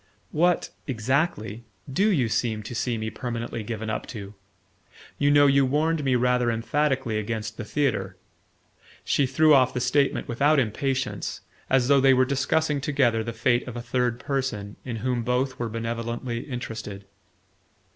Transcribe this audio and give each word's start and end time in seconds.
"What 0.31 0.71
exactly 0.87 1.63
DO 1.93 2.09
you 2.11 2.27
seem 2.27 2.63
to 2.63 2.73
see 2.73 2.97
me 2.97 3.11
permanently 3.11 3.61
given 3.61 3.87
up 3.87 4.07
to? 4.07 4.33
You 5.19 5.29
know 5.29 5.45
you 5.45 5.63
warned 5.63 6.03
me 6.03 6.15
rather 6.15 6.49
emphatically 6.49 7.19
against 7.19 7.55
the 7.55 7.63
theatre." 7.63 8.17
She 9.03 9.27
threw 9.27 9.53
off 9.53 9.75
the 9.75 9.79
statement 9.79 10.27
without 10.27 10.57
impatience, 10.57 11.41
as 11.69 11.87
though 11.87 12.01
they 12.01 12.15
were 12.15 12.25
discussing 12.25 12.81
together 12.81 13.23
the 13.23 13.31
fate 13.31 13.67
of 13.67 13.75
a 13.75 13.81
third 13.83 14.19
person 14.19 14.75
in 14.83 14.95
whom 15.05 15.21
both 15.21 15.59
were 15.59 15.69
benevolently 15.69 16.39
interested. 16.49 17.05